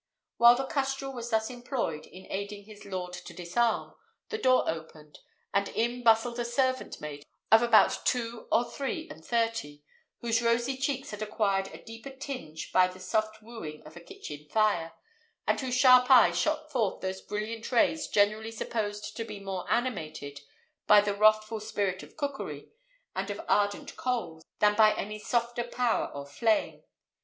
While 0.37 0.55
the 0.55 0.65
custrel 0.65 1.13
was 1.13 1.29
thus 1.29 1.51
employed 1.51 2.07
in 2.07 2.25
aiding 2.31 2.63
his 2.65 2.85
lord 2.85 3.13
to 3.13 3.33
disarm, 3.35 3.93
the 4.29 4.39
door 4.39 4.67
opened, 4.67 5.19
and 5.53 5.69
in 5.69 6.01
bustled 6.01 6.39
a 6.39 6.43
servant 6.43 6.99
maid 6.99 7.23
of 7.51 7.61
about 7.61 7.99
two 8.03 8.47
or 8.51 8.65
three 8.65 9.07
and 9.11 9.23
thirty, 9.23 9.83
whose 10.21 10.41
rosy 10.41 10.75
cheeks 10.75 11.11
had 11.11 11.21
acquired 11.21 11.67
a 11.67 11.83
deeper 11.83 12.09
tinge 12.09 12.71
by 12.71 12.87
the 12.87 12.99
soft 12.99 13.43
wooing 13.43 13.85
of 13.85 13.95
a 13.95 13.99
kitchen 13.99 14.47
fire, 14.49 14.93
and 15.45 15.61
whose 15.61 15.77
sharp 15.77 16.09
eyes 16.09 16.35
shot 16.35 16.71
forth 16.71 17.01
those 17.01 17.21
brilliant 17.21 17.71
rays 17.71 18.07
generally 18.07 18.49
supposed 18.49 19.15
to 19.15 19.23
be 19.23 19.39
more 19.39 19.71
animated 19.71 20.39
by 20.87 20.99
the 20.99 21.13
wrathful 21.13 21.59
spirit 21.59 22.01
of 22.01 22.17
cookery 22.17 22.71
and 23.15 23.29
of 23.29 23.39
ardent 23.47 23.95
coals 23.97 24.41
than 24.57 24.73
by 24.73 24.95
any 24.95 25.19
softer 25.19 25.63
power 25.63 26.07
or 26.11 26.25
flame. 26.25 26.81